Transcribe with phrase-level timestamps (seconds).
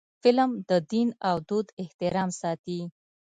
[0.23, 2.79] فلم د دین او دود احترام ساتي